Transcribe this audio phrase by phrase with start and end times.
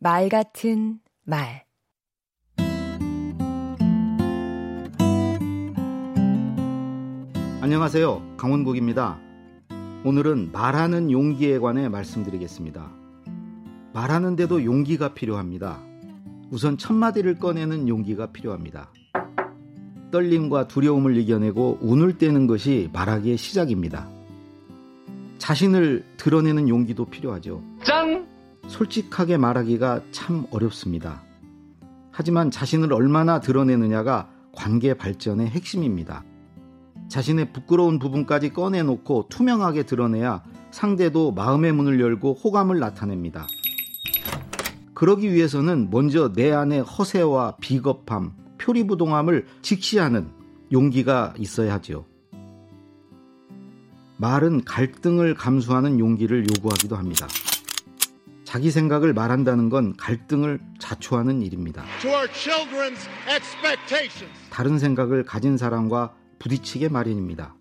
[0.00, 1.64] 말 같은 말
[7.60, 8.36] 안녕하세요.
[8.36, 9.18] 강원국입니다.
[10.04, 12.92] 오늘은 말하는 용기에 관해 말씀드리겠습니다.
[13.92, 15.82] 말하는데도 용기가 필요합니다.
[16.52, 18.92] 우선 첫 마디를 꺼내는 용기가 필요합니다.
[20.12, 24.08] 떨림과 두려움을 이겨내고 운을 떼는 것이 말하기의 시작입니다.
[25.38, 27.60] 자신을 드러내는 용기도 필요하죠.
[27.82, 28.37] 짠!
[28.68, 31.22] 솔직하게 말하기가 참 어렵습니다.
[32.12, 36.24] 하지만 자신을 얼마나 드러내느냐가 관계 발전의 핵심입니다.
[37.08, 43.46] 자신의 부끄러운 부분까지 꺼내놓고 투명하게 드러내야 상대도 마음의 문을 열고 호감을 나타냅니다.
[44.94, 50.28] 그러기 위해서는 먼저 내 안의 허세와 비겁함, 표리부동함을 직시하는
[50.72, 52.04] 용기가 있어야 하지요.
[54.18, 57.28] 말은 갈등을 감수하는 용기를 요구하기도 합니다.
[58.48, 61.84] 자기 생각을 말한다는 건 갈등을 자초하는 일입니다.
[64.48, 67.54] 다른 생각을 가진 사람과 부딪히게 마련입니다.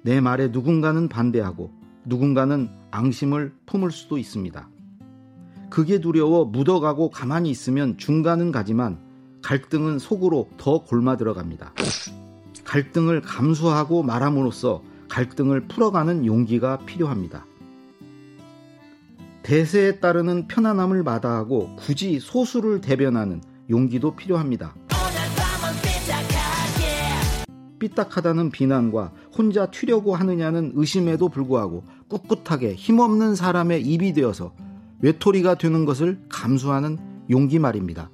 [0.00, 1.70] 내 말에 누군가는 반대하고
[2.06, 4.70] 누군가는 앙심을 품을 수도 있습니다.
[5.68, 8.98] 그게 두려워 묻어가고 가만히 있으면 중간은 가지만
[9.42, 11.74] 갈등은 속으로 더 골마 들어갑니다.
[12.64, 17.44] 갈등을 감수하고 말함으로써 갈등을 풀어가는 용기가 필요합니다.
[19.44, 24.74] 대세에 따르는 편안함을 마다하고 굳이 소수를 대변하는 용기도 필요합니다.
[27.78, 34.54] 삐딱하다는 비난과 혼자 튀려고 하느냐는 의심에도 불구하고 꿋꿋하게 힘없는 사람의 입이 되어서
[35.02, 36.96] 외톨이가 되는 것을 감수하는
[37.28, 38.10] 용기 말입니다.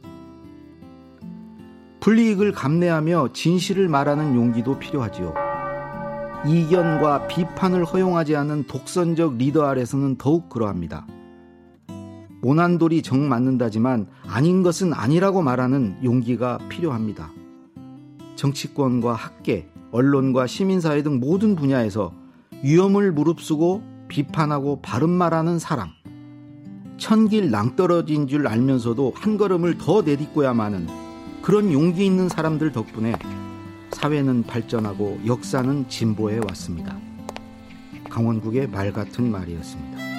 [2.01, 5.35] 불이익을 감내하며 진실을 말하는 용기도 필요하지요.
[6.45, 11.07] 이견과 비판을 허용하지 않는 독선적 리더 아래서는 더욱 그러합니다.
[12.43, 17.31] 모난돌이 정 맞는다지만 아닌 것은 아니라고 말하는 용기가 필요합니다.
[18.37, 22.13] 정치권과 학계, 언론과 시민사회 등 모든 분야에서
[22.63, 25.89] 위험을 무릅쓰고 비판하고 바른 말하는 사람.
[26.97, 30.87] 천길 낭떠러진 줄 알면서도 한 걸음을 더 내딛고야마는
[31.43, 33.15] 그런 용기 있는 사람들 덕분에
[33.93, 36.97] 사회는 발전하고 역사는 진보해 왔습니다.
[38.11, 40.10] 강원국의 말 같은 말이었습니다.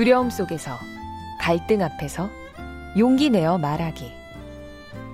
[0.00, 0.78] 두려움 속에서
[1.38, 2.30] 갈등 앞에서
[2.96, 4.10] 용기 내어 말하기.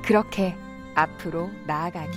[0.04, 0.54] 그렇게
[0.94, 2.16] 앞으로 나아가기.